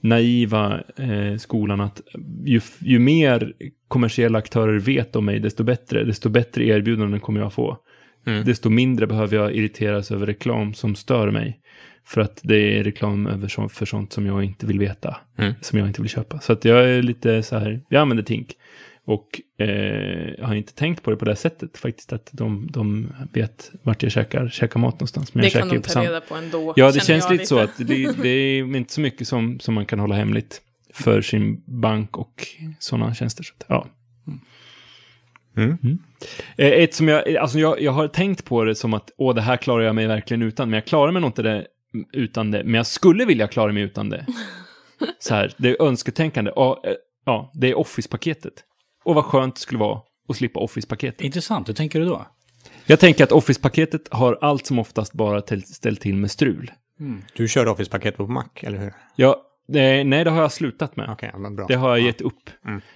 naiva 0.00 0.80
eh, 0.96 1.36
skolan 1.38 1.80
att 1.80 2.00
ju, 2.44 2.60
ju 2.78 2.98
mer 2.98 3.52
kommersiella 3.88 4.38
aktörer 4.38 4.78
vet 4.78 5.16
om 5.16 5.24
mig, 5.24 5.40
desto 5.40 5.64
bättre. 5.64 6.04
Desto 6.04 6.28
bättre 6.28 6.64
erbjudanden 6.64 7.20
kommer 7.20 7.40
jag 7.40 7.52
få. 7.52 7.78
Mm. 8.28 8.44
Desto 8.44 8.70
mindre 8.70 9.06
behöver 9.06 9.36
jag 9.36 9.54
irriteras 9.54 10.10
över 10.10 10.26
reklam 10.26 10.74
som 10.74 10.94
stör 10.94 11.30
mig. 11.30 11.60
För 12.04 12.20
att 12.20 12.40
det 12.42 12.78
är 12.78 12.84
reklam 12.84 13.26
över 13.26 13.48
så, 13.48 13.68
för 13.68 13.86
sånt 13.86 14.12
som 14.12 14.26
jag 14.26 14.44
inte 14.44 14.66
vill 14.66 14.78
veta. 14.78 15.16
Mm. 15.38 15.54
Som 15.60 15.78
jag 15.78 15.88
inte 15.88 16.02
vill 16.02 16.10
köpa. 16.10 16.40
Så 16.40 16.52
att 16.52 16.64
jag 16.64 16.84
är 16.90 17.02
lite 17.02 17.42
så 17.42 17.58
här, 17.58 17.80
jag 17.88 18.00
använder 18.00 18.24
Tink. 18.24 18.52
Och 19.04 19.40
eh, 19.58 19.68
jag 20.38 20.46
har 20.46 20.54
inte 20.54 20.74
tänkt 20.74 21.02
på 21.02 21.10
det 21.10 21.16
på 21.16 21.24
det 21.24 21.36
sättet 21.36 21.78
faktiskt. 21.78 22.12
Att 22.12 22.28
de, 22.32 22.68
de 22.72 23.12
vet 23.32 23.70
vart 23.82 24.02
jag 24.02 24.12
käkar, 24.12 24.48
käkar 24.48 24.80
mat 24.80 24.94
någonstans. 24.94 25.34
Men 25.34 25.42
Det 25.42 25.48
jag 25.48 25.62
kan 25.62 25.68
de 25.68 25.78
ta 25.82 25.90
sam- 25.90 26.04
reda 26.04 26.20
på 26.20 26.34
ändå. 26.34 26.72
Ja, 26.76 26.92
det 26.92 27.00
känns 27.04 27.30
lite 27.30 27.46
så 27.46 27.58
att 27.58 27.78
det, 27.78 28.22
det 28.22 28.28
är 28.28 28.76
inte 28.76 28.92
så 28.92 29.00
mycket 29.00 29.28
som, 29.28 29.60
som 29.60 29.74
man 29.74 29.86
kan 29.86 29.98
hålla 29.98 30.14
hemligt 30.14 30.60
för 30.94 31.22
sin 31.22 31.62
bank 31.66 32.16
och 32.18 32.46
sådana 32.78 33.14
tjänster. 33.14 33.42
Så 33.44 33.54
att, 33.58 33.64
ja. 33.68 33.86
Mm. 35.62 35.98
Eh, 36.56 36.66
Ett 36.72 36.94
som 36.94 37.08
jag, 37.08 37.36
alltså 37.36 37.58
jag, 37.58 37.80
jag 37.80 37.92
har 37.92 38.08
tänkt 38.08 38.44
på 38.44 38.64
det 38.64 38.74
som 38.74 38.94
att, 38.94 39.10
åh, 39.18 39.34
det 39.34 39.40
här 39.40 39.56
klarar 39.56 39.84
jag 39.84 39.94
mig 39.94 40.06
verkligen 40.06 40.42
utan, 40.42 40.70
men 40.70 40.76
jag 40.76 40.84
klarar 40.86 41.12
mig 41.12 41.20
nog 41.22 41.28
inte 41.28 41.42
det 41.42 41.66
utan 42.12 42.50
det, 42.50 42.64
men 42.64 42.74
jag 42.74 42.86
skulle 42.86 43.24
vilja 43.24 43.48
klara 43.48 43.72
mig 43.72 43.82
utan 43.82 44.10
det. 44.10 44.26
Så 45.18 45.34
här, 45.34 45.54
det 45.56 45.68
är 45.70 45.82
önsketänkande. 45.82 46.52
Ja, 46.56 46.82
eh, 46.84 46.92
ja 47.26 47.50
det 47.54 47.70
är 47.70 47.78
Office-paketet. 47.78 48.52
och 49.04 49.14
vad 49.14 49.24
skönt 49.24 49.54
det 49.54 49.60
skulle 49.60 49.80
vara 49.80 50.00
att 50.28 50.36
slippa 50.36 50.60
Office-paketet. 50.60 51.20
Intressant, 51.20 51.68
hur 51.68 51.74
tänker 51.74 52.00
du 52.00 52.06
då? 52.06 52.26
Jag 52.86 53.00
tänker 53.00 53.24
att 53.24 53.32
Office-paketet 53.32 54.08
har 54.10 54.38
allt 54.40 54.66
som 54.66 54.78
oftast 54.78 55.12
bara 55.12 55.40
till, 55.40 55.62
ställt 55.62 56.00
till 56.00 56.16
med 56.16 56.30
strul. 56.30 56.70
Du 57.34 57.48
kör 57.48 57.66
Office-paket 57.68 58.16
på 58.16 58.26
Mac, 58.26 58.44
eller 58.60 58.78
hur? 58.78 58.92
Ja, 59.16 59.42
eh, 59.74 60.04
nej, 60.04 60.24
det 60.24 60.30
har 60.30 60.42
jag 60.42 60.52
slutat 60.52 60.96
med. 60.96 61.08
Bra. 61.56 61.66
Det 61.68 61.74
har 61.74 61.88
jag 61.88 62.00
Ja. 62.00 62.06
gett 62.06 62.20
upp. 62.20 62.50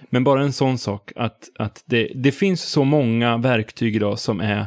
Men 0.09 0.23
bara 0.23 0.41
en 0.41 0.53
sån 0.53 0.77
sak 0.77 1.11
att, 1.15 1.49
att 1.59 1.83
det, 1.85 2.11
det 2.15 2.31
finns 2.31 2.61
så 2.63 2.83
många 2.83 3.37
verktyg 3.37 3.95
idag 3.95 4.19
som 4.19 4.39
är 4.41 4.65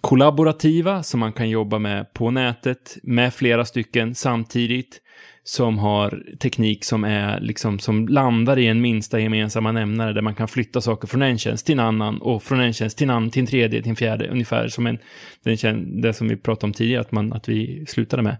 kollaborativa, 0.00 1.02
som 1.02 1.20
man 1.20 1.32
kan 1.32 1.50
jobba 1.50 1.78
med 1.78 2.12
på 2.12 2.30
nätet 2.30 2.96
med 3.02 3.34
flera 3.34 3.64
stycken 3.64 4.14
samtidigt, 4.14 5.00
som 5.44 5.78
har 5.78 6.22
teknik 6.40 6.84
som 6.84 7.04
är 7.04 7.40
liksom 7.40 7.78
som 7.78 8.08
landar 8.08 8.58
i 8.58 8.66
en 8.66 8.80
minsta 8.80 9.20
gemensamma 9.20 9.72
nämnare 9.72 10.12
där 10.12 10.22
man 10.22 10.34
kan 10.34 10.48
flytta 10.48 10.80
saker 10.80 11.08
från 11.08 11.22
en 11.22 11.38
tjänst 11.38 11.66
till 11.66 11.72
en 11.72 11.80
annan 11.86 12.18
och 12.20 12.42
från 12.42 12.60
en 12.60 12.72
tjänst 12.72 12.98
till 12.98 13.04
en 13.04 13.10
annan 13.16 13.30
till 13.30 13.40
en 13.40 13.46
tredje 13.46 13.82
till 13.82 13.90
en 13.90 13.96
fjärde 13.96 14.28
ungefär 14.28 14.68
som 14.68 14.86
en 14.86 14.98
den 15.44 16.00
det 16.00 16.12
som 16.12 16.28
vi 16.28 16.36
pratade 16.36 16.66
om 16.66 16.72
tidigare 16.72 17.00
att 17.00 17.12
man 17.12 17.32
att 17.32 17.48
vi 17.48 17.86
slutade 17.86 18.22
med. 18.22 18.36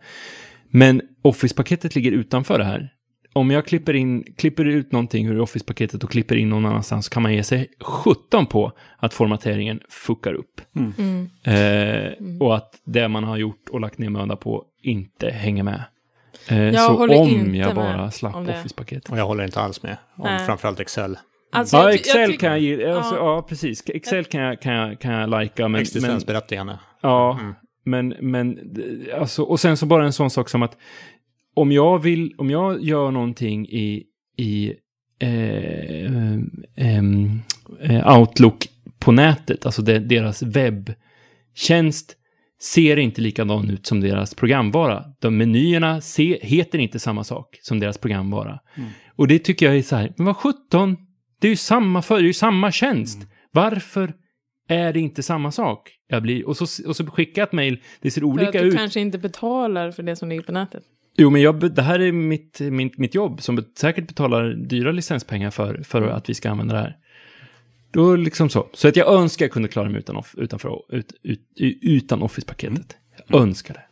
Men 0.70 1.02
Office-paketet 1.22 1.94
ligger 1.94 2.12
utanför 2.12 2.58
det 2.58 2.64
här. 2.64 2.88
Om 3.32 3.50
jag 3.50 3.66
klipper, 3.66 3.94
in, 3.94 4.24
klipper 4.36 4.64
ut 4.64 4.92
någonting 4.92 5.26
ur 5.26 5.40
Office-paketet 5.40 6.04
och 6.04 6.10
klipper 6.10 6.36
in 6.36 6.48
någon 6.48 6.66
annanstans 6.66 7.08
kan 7.08 7.22
man 7.22 7.34
ge 7.34 7.42
sig 7.42 7.66
17 7.80 8.46
på 8.46 8.72
att 8.98 9.14
formateringen 9.14 9.80
fuckar 9.88 10.32
upp. 10.34 10.60
Mm. 10.76 11.28
Eh, 11.44 12.12
och 12.40 12.56
att 12.56 12.72
det 12.84 13.08
man 13.08 13.24
har 13.24 13.36
gjort 13.36 13.68
och 13.70 13.80
lagt 13.80 13.98
ner 13.98 14.08
möda 14.08 14.36
på 14.36 14.64
inte 14.82 15.30
hänger 15.30 15.62
med. 15.62 15.82
Eh, 16.48 16.62
Jag 16.62 16.74
så 16.86 16.92
håller 16.96 17.20
om 17.20 17.28
inte 17.28 17.56
jag 17.58 17.66
med 17.66 17.74
bara 17.76 18.10
slapp. 18.10 18.34
Office-paketet. 18.36 19.10
Och 19.10 19.18
jag 19.18 19.26
håller 19.26 19.44
inte 19.44 19.60
alls 19.60 19.82
med. 19.82 19.96
Om 20.16 20.24
Nej. 20.24 20.46
framförallt 20.46 20.80
Excel. 20.80 21.18
Alltså, 21.52 21.76
Ja, 21.76 21.92
Excel 21.92 22.38
kan 22.38 22.50
jag 22.50 22.58
ge, 22.60 22.90
alltså, 22.90 23.14
Ja. 23.14 23.34
ja. 23.34 23.42
precis. 23.48 23.82
Excel 23.86 24.24
kan 24.24 24.40
jag, 24.40 24.60
kan 24.62 24.72
jag, 24.74 25.00
kan 25.00 25.12
jag 25.12 25.30
lajka, 25.30 25.62
men, 25.62 25.72
men, 25.72 25.80
Existensberättigande. 25.80 26.78
Ja, 27.02 27.38
Mm. 27.40 27.54
Men, 27.90 28.14
men 28.20 28.76
alltså, 29.20 29.42
och 29.42 29.60
sen 29.60 29.76
så 29.76 29.86
bara 29.86 30.04
en 30.04 30.12
sån 30.12 30.30
sak 30.30 30.48
som 30.48 30.62
att 30.62 30.76
om 31.54 31.72
jag 31.72 31.98
vill, 31.98 32.34
om 32.38 32.50
jag 32.50 32.84
gör 32.84 33.10
någonting 33.10 33.66
i, 33.66 34.04
i 34.36 34.72
eh, 35.18 36.34
ehm, 36.76 37.40
eh, 37.80 38.18
Outlook 38.18 38.68
på 38.98 39.12
nätet, 39.12 39.66
alltså 39.66 39.82
det, 39.82 39.98
deras 39.98 40.42
webbtjänst 40.42 42.14
ser 42.60 42.96
inte 42.96 43.20
likadan 43.20 43.70
ut 43.70 43.86
som 43.86 44.00
deras 44.00 44.34
programvara. 44.34 45.04
De 45.20 45.36
menyerna 45.36 46.00
se, 46.00 46.38
heter 46.42 46.78
inte 46.78 46.98
samma 46.98 47.24
sak 47.24 47.58
som 47.62 47.80
deras 47.80 47.98
programvara. 47.98 48.58
Och 49.16 49.28
det 49.28 49.38
tycker 49.38 49.66
jag 49.66 49.76
är 49.76 49.82
så 49.82 49.96
här, 49.96 50.12
men 50.16 50.26
vad 50.26 50.36
sjutton, 50.36 50.96
det 51.40 51.46
är 51.46 51.50
ju 51.50 51.56
samma 51.56 52.02
för, 52.02 52.16
det 52.16 52.22
är 52.22 52.26
ju 52.26 52.32
samma 52.32 52.72
tjänst. 52.72 53.26
Varför 53.52 54.14
är 54.68 54.92
det 54.92 55.00
inte 55.00 55.22
samma 55.22 55.52
sak? 55.52 55.90
Jag 56.08 56.22
blir, 56.22 56.48
och, 56.48 56.56
så, 56.56 56.88
och 56.88 56.96
så 56.96 57.06
skickar 57.06 57.42
jag 57.42 57.46
ett 57.46 57.52
mejl, 57.52 57.78
det 58.00 58.10
ser 58.10 58.20
För 58.20 58.26
att 58.28 58.32
olika 58.32 58.62
du 58.62 58.68
ut. 58.68 58.76
kanske 58.76 59.00
inte 59.00 59.18
betalar 59.18 59.90
för 59.92 60.02
det 60.02 60.16
som 60.16 60.28
ligger 60.28 60.42
på 60.42 60.52
nätet. 60.52 60.82
Jo, 61.16 61.30
men 61.30 61.42
jag, 61.42 61.74
det 61.74 61.82
här 61.82 61.98
är 62.00 62.12
mitt, 62.12 62.60
mitt, 62.60 62.98
mitt 62.98 63.14
jobb 63.14 63.42
som 63.42 63.64
säkert 63.78 64.08
betalar 64.08 64.50
dyra 64.50 64.92
licenspengar 64.92 65.50
för, 65.50 65.82
för 65.82 66.02
Mm. 66.02 66.14
att 66.14 66.28
vi 66.28 66.34
ska 66.34 66.50
använda 66.50 66.74
det 66.74 66.80
här. 66.80 66.96
Då 67.90 68.16
liksom 68.16 68.48
så. 68.48 68.68
Så 68.72 68.88
att 68.88 68.96
jag 68.96 69.12
önskar 69.12 69.44
jag 69.44 69.52
kunde 69.52 69.68
klara 69.68 69.88
mig 69.88 69.98
utan, 69.98 70.16
off, 70.16 70.34
utanför, 70.38 70.82
ut, 70.88 71.12
ut, 71.22 71.40
utan 71.82 72.22
Office-paketet. 72.22 72.96
Jag 73.26 73.42
önskar 73.42 73.74
det. 73.74 73.82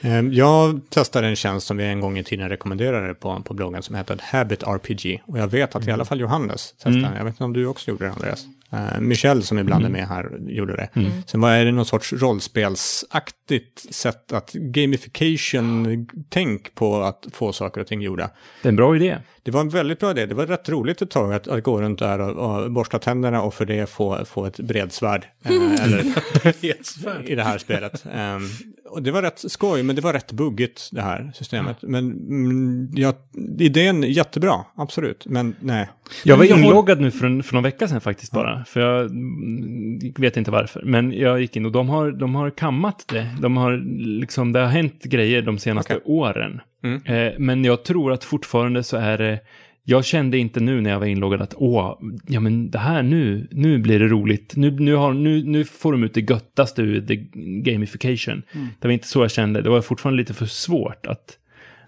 Eh, 0.00 0.20
Jag 0.20 0.80
testade 0.88 1.26
en 1.28 1.36
tjänst 1.36 1.66
som 1.66 1.76
vi 1.76 1.84
en 1.84 2.00
gång 2.00 2.18
i 2.18 2.24
tiden 2.24 2.48
rekommenderade 2.48 3.14
på, 3.14 3.42
på 3.44 3.54
bloggen 3.54 3.82
som 3.82 3.94
heter 3.96 4.18
Habit 4.22 4.62
RPG. 4.62 5.22
Och 5.26 5.38
jag 5.38 5.48
vet 5.48 5.74
att 5.76 5.88
i 5.88 5.90
alla 5.90 6.04
fall 6.04 6.20
Johannes 6.20 6.72
testade 6.72 7.00
den. 7.00 7.16
Jag 7.16 7.24
vet 7.24 7.32
inte 7.34 7.44
om 7.44 7.52
du 7.52 7.66
också 7.66 7.90
gjorde 7.90 8.04
det 8.04 8.10
Andreas. 8.12 8.46
Uh, 8.72 9.00
Michel 9.00 9.42
som 9.42 9.58
ibland 9.58 9.84
är 9.84 9.88
med 9.88 10.08
här 10.08 10.30
gjorde 10.46 10.76
det. 10.76 10.88
Sen 11.26 11.40
var 11.40 11.50
är 11.50 11.64
det 11.64 11.72
någon 11.72 11.86
sorts 11.86 12.12
rollspelsaktigt 12.12 13.94
sätt 13.94 14.32
att 14.32 14.52
gamification-tänk 14.52 16.74
på 16.74 17.02
att 17.02 17.26
få 17.32 17.52
saker 17.52 17.80
och 17.80 17.86
ting 17.86 18.02
gjorda. 18.02 18.30
Det 18.62 18.68
är 18.68 18.70
en 18.70 18.76
bra 18.76 18.96
idé. 18.96 19.16
Det 19.44 19.50
var 19.50 19.60
en 19.60 19.68
väldigt 19.68 20.00
bra 20.00 20.10
idé. 20.10 20.26
Det 20.26 20.34
var 20.34 20.46
rätt 20.46 20.68
roligt 20.68 21.02
ett 21.02 21.10
tag 21.10 21.34
att, 21.34 21.48
att 21.48 21.64
gå 21.64 21.82
runt 21.82 21.98
där 21.98 22.18
och, 22.18 22.62
och 22.64 22.72
borsta 22.72 22.98
tänderna 22.98 23.42
och 23.42 23.54
för 23.54 23.66
det 23.66 23.90
få, 23.90 24.24
få 24.24 24.46
ett 24.46 24.60
bredsvärd. 24.60 25.26
Eh, 25.42 25.84
eller 25.84 26.04
i 27.30 27.34
det 27.34 27.42
här 27.42 27.58
spelet. 27.58 28.04
Ehm, 28.12 28.42
och 28.88 29.02
det 29.02 29.10
var 29.10 29.22
rätt 29.22 29.44
skoj, 29.50 29.82
men 29.82 29.96
det 29.96 30.02
var 30.02 30.12
rätt 30.12 30.32
buggigt 30.32 30.88
det 30.92 31.02
här 31.02 31.32
systemet. 31.34 31.76
Men 31.82 32.12
mm, 32.12 32.90
ja, 32.94 33.12
idén 33.58 34.02
jättebra, 34.02 34.64
absolut. 34.76 35.26
Men 35.26 35.56
nej. 35.60 35.88
Jag 36.24 36.36
var 36.36 36.48
har- 36.48 36.58
inloggad 36.58 37.00
nu 37.00 37.10
för, 37.10 37.26
en, 37.26 37.42
för 37.42 37.54
någon 37.54 37.62
vecka 37.62 37.88
sedan 37.88 38.00
faktiskt 38.00 38.32
bara. 38.32 38.61
För 38.66 38.80
jag 38.80 39.10
vet 40.20 40.36
inte 40.36 40.50
varför. 40.50 40.82
Men 40.84 41.12
jag 41.12 41.40
gick 41.40 41.56
in 41.56 41.66
och 41.66 41.72
de 41.72 41.88
har, 41.88 42.12
de 42.12 42.34
har 42.34 42.50
kammat 42.50 43.04
det. 43.08 43.28
De 43.40 43.56
har 43.56 43.76
liksom, 44.20 44.52
det 44.52 44.60
har 44.60 44.66
hänt 44.66 45.04
grejer 45.04 45.42
de 45.42 45.58
senaste 45.58 45.96
Okej. 45.96 46.04
åren. 46.12 46.60
Mm. 46.84 47.02
Eh, 47.04 47.32
men 47.38 47.64
jag 47.64 47.84
tror 47.84 48.12
att 48.12 48.24
fortfarande 48.24 48.82
så 48.82 48.96
är 48.96 49.18
det... 49.18 49.40
Jag 49.84 50.04
kände 50.04 50.38
inte 50.38 50.60
nu 50.60 50.80
när 50.80 50.90
jag 50.90 50.98
var 50.98 51.06
inloggad 51.06 51.42
att 51.42 51.54
åh, 51.56 51.98
ja 52.26 52.40
men 52.40 52.70
det 52.70 52.78
här 52.78 53.02
nu, 53.02 53.48
nu 53.50 53.78
blir 53.78 53.98
det 53.98 54.08
roligt. 54.08 54.56
Nu, 54.56 54.70
nu, 54.70 54.94
har, 54.94 55.12
nu, 55.12 55.44
nu 55.44 55.64
får 55.64 55.92
de 55.92 56.04
ut 56.04 56.14
det 56.14 56.30
göttaste 56.30 56.82
ur 56.82 57.06
the 57.06 57.16
gamification. 57.62 58.42
Mm. 58.52 58.68
Det 58.80 58.88
var 58.88 58.92
inte 58.92 59.08
så 59.08 59.22
jag 59.22 59.30
kände. 59.30 59.62
Det 59.62 59.70
var 59.70 59.80
fortfarande 59.80 60.16
lite 60.16 60.34
för 60.34 60.46
svårt 60.46 61.06
att, 61.06 61.38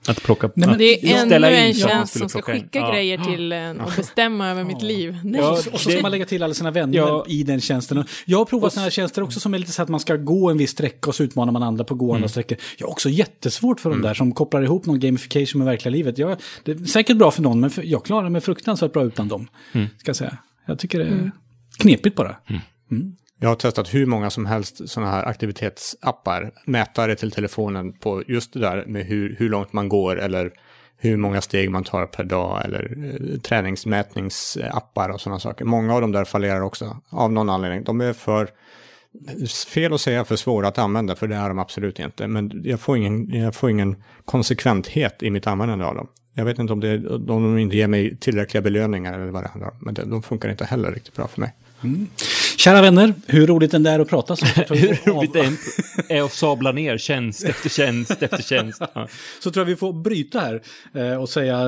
att 0.09 0.23
plocka... 0.23 0.47
Nej, 0.47 0.53
men 0.67 0.71
att 0.71 0.79
Det 0.79 1.11
är 1.11 1.17
ännu 1.19 1.27
ställa 1.27 1.51
in 1.51 1.57
en 1.57 1.71
att 1.71 1.77
tjänst 1.77 2.19
som 2.19 2.29
ska 2.29 2.39
plocka 2.39 2.55
in. 2.55 2.63
skicka 2.63 2.79
Ja. 2.79 2.93
grejer 2.93 3.19
till 3.19 3.53
en 3.53 3.81
och 3.81 3.91
bestämma 3.97 4.51
över 4.51 4.65
mitt 4.65 4.83
liv. 4.83 5.19
Nej. 5.25 5.41
Ja, 5.41 5.51
Och 5.73 5.81
så 5.81 5.91
ska 5.91 6.01
man 6.03 6.11
lägga 6.11 6.25
till 6.25 6.43
alla 6.43 6.55
sina 6.55 6.71
vänner 6.71 6.97
Ja. 6.99 7.25
i 7.29 7.43
den 7.43 7.61
tjänsten. 7.61 8.05
Jag 8.25 8.39
har 8.39 8.45
provat 8.45 8.73
sådana 8.73 8.85
här 8.85 8.91
tjänster 8.91 9.23
också 9.23 9.41
som 9.41 9.55
är 9.55 9.59
lite 9.59 9.73
så 9.73 9.83
att 9.83 9.89
man 9.89 10.01
ska 10.01 10.17
gå 10.17 10.51
en 10.51 10.59
viss 10.59 10.71
sträcka 10.71 11.09
och 11.11 11.15
så 11.15 11.23
utmanar 11.23 11.53
man 11.53 11.63
andra 11.63 11.85
på 11.85 11.95
att 11.95 11.99
gå 11.99 12.05
Mm. 12.07 12.15
andra 12.17 12.29
sträckor. 12.29 12.59
Jag 12.79 12.87
har 12.87 12.93
också 12.93 13.09
jättesvårt 13.09 13.81
för 13.81 13.91
de 13.91 14.03
där 14.03 14.15
som 14.15 14.33
kopplar 14.33 14.63
ihop 14.63 14.87
någon 14.87 15.01
gamification 15.01 15.59
med 15.59 15.67
verkliga 15.67 15.93
livet. 15.93 16.19
Jag, 16.19 16.37
det 16.65 16.73
är 16.73 16.85
säkert 16.85 17.17
bra 17.17 17.31
för 17.31 17.43
någon, 17.43 17.61
men 17.61 17.71
för, 17.71 17.83
jag 17.83 18.05
klarar 18.05 18.29
mig 18.31 18.41
fruktansvärt 18.41 18.93
bra 18.93 19.05
utan 19.05 19.29
dem. 19.29 19.49
Mm. 19.73 19.87
Ska 19.99 20.09
jag 20.09 20.17
säga. 20.17 20.39
Jag 20.67 20.79
tycker 20.79 20.99
det 20.99 21.05
är 21.05 21.31
knepigt 21.79 22.17
bara. 22.17 22.37
Jag 23.41 23.49
har 23.49 23.57
testat 23.57 23.95
hur 23.95 24.07
många 24.07 24.31
som 24.31 24.47
helst 24.47 24.89
sådana 24.89 25.11
här 25.11 25.25
aktivitetsappar, 25.25 26.51
mätare 26.67 27.17
till 27.17 27.31
telefonen 27.31 27.93
på 27.93 28.23
just 28.27 28.53
det 28.53 28.61
där 28.61 28.85
med 28.87 29.07
hur, 29.07 29.37
hur 29.39 29.49
långt 29.49 29.73
man 29.73 29.89
går 29.89 30.21
eller 30.21 30.53
hur 30.97 31.17
många 31.17 31.41
steg 31.41 31.71
man 31.71 31.85
tar 31.85 32.07
per 32.07 32.25
dag 32.25 32.65
eller 32.65 32.97
eh, 33.05 33.41
träningsmätningsappar 33.41 35.09
och 35.09 35.21
sådana 35.21 35.41
saker. 35.41 35.65
Många 35.65 35.95
av 35.95 36.01
de 36.01 36.13
där 36.13 36.25
fallerar 36.25 36.61
också 36.61 36.97
av 37.09 37.33
någon 37.33 37.51
anledning. 37.51 37.85
De 37.85 38.01
är 38.01 38.13
för, 38.13 38.49
fel 39.69 39.93
att 39.93 40.01
säga, 40.01 40.25
för 40.25 40.37
svåra 40.37 40.69
att 40.69 40.79
använda, 40.79 41.17
för 41.17 41.27
det 41.27 41.37
är 41.37 41.49
de 41.49 41.59
absolut 41.59 41.99
inte. 41.99 42.27
Men 42.27 42.63
jag 42.65 42.81
får 42.81 42.97
ingen, 42.97 43.31
jag 43.31 43.55
får 43.55 43.71
ingen 43.71 44.03
konsekventhet 44.25 45.23
i 45.23 45.31
mitt 45.31 45.47
användande 45.47 45.85
av 45.85 45.95
dem. 45.95 46.07
Jag 46.35 46.45
vet 46.45 46.59
inte 46.59 46.73
om, 46.73 46.81
det, 46.81 47.09
om 47.09 47.27
de 47.27 47.59
inte 47.59 47.77
ger 47.77 47.89
mig 47.89 48.17
tillräckliga 48.17 48.63
belöningar 48.63 49.19
eller 49.19 49.33
vad 49.33 49.43
det 49.43 49.49
handlar 49.49 49.71
om. 49.71 49.77
Men 49.81 49.95
de 49.95 50.23
funkar 50.23 50.49
inte 50.49 50.65
heller 50.65 50.93
riktigt 50.93 51.17
bra 51.17 51.29
för 51.29 51.41
mig. 51.41 51.55
Mm. 51.83 52.07
Kära 52.57 52.83
vänner, 52.83 53.15
hur 53.27 53.47
roligt 53.47 53.71
den 53.71 53.83
där 53.83 53.99
att 54.01 54.09
prata 54.09 54.37
så, 54.37 54.47
Hur 54.75 55.11
roligt 55.13 55.33
det 55.33 55.51
är 56.15 56.23
att 56.23 56.33
sabla 56.33 56.73
ner 56.73 56.99
tjänst 56.99 57.45
efter 57.45 57.69
tjänst 57.69 58.23
efter 58.23 58.43
tjänst. 58.43 58.83
Ja. 58.95 59.09
så 59.41 59.51
tror 59.51 59.61
jag 59.63 59.67
vi 59.71 59.77
får 59.77 59.93
bryta 59.93 60.41
här 60.41 60.63
eh, 60.95 61.17
och 61.23 61.29
säga... 61.29 61.61
eh, 61.61 61.67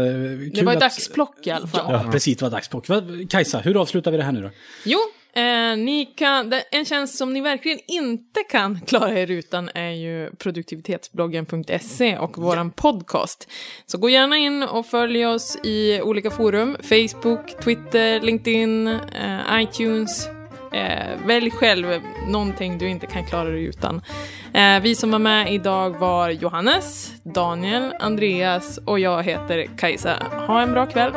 Det 0.55 0.63
var 0.63 0.73
att- 0.73 0.81
dagsplock 0.81 1.47
i 1.47 1.51
alla 1.51 1.67
fall. 1.67 1.93
Ja, 1.93 2.13
precis, 2.13 2.37
det 2.37 2.45
var 2.45 2.51
dagsplock. 2.51 2.87
Kajsa, 3.31 3.59
hur 3.59 3.81
avslutar 3.81 4.11
vi 4.11 4.17
det 4.17 4.23
här 4.23 4.33
nu 4.33 4.43
då? 4.43 4.51
Jo, 4.85 4.99
eh, 5.33 5.77
ni 5.77 6.13
kan, 6.17 6.53
en 6.71 6.85
tjänst 6.85 7.19
som 7.19 7.33
ni 7.33 7.41
verkligen 7.41 7.79
inte 7.89 8.41
kan 8.51 8.81
klara 8.87 9.19
er 9.21 9.31
utan 9.31 9.71
är 9.75 9.91
ju 9.91 10.31
produktivitetsbloggen.se 10.39 12.19
och 12.19 12.39
våran 12.39 12.71
podcast. 12.71 13.49
Så 13.87 13.99
gå 13.99 14.11
gärna 14.11 14.37
in 14.37 14.63
och 14.63 14.87
följ 14.87 15.27
oss 15.27 15.59
i 15.65 16.01
olika 16.01 16.31
forum, 16.31 16.77
Facebook, 16.83 17.65
Twitter, 17.65 18.21
LinkedIn, 18.21 18.87
eh, 18.87 19.63
iTunes. 19.63 20.29
Eh, 20.73 21.27
välj 21.27 21.51
själv 21.51 21.87
någonting 22.29 22.79
du 22.79 22.89
inte 22.89 23.07
kan 23.07 23.25
klara 23.25 23.49
dig 23.49 23.65
utan. 23.65 24.03
Eh, 24.55 24.81
vi 24.81 24.95
som 24.95 25.11
var 25.11 25.19
med 25.19 25.53
idag 25.53 25.91
var 25.91 26.31
Johannes, 26.31 27.13
Daniel, 27.23 27.95
Andreas 28.01 28.79
och 28.79 28.99
jag 28.99 29.23
heter 29.23 29.67
Kajsa. 29.79 30.17
Ha 30.47 30.63
en 30.63 30.73
bra 30.73 30.87
kväll! 30.87 31.13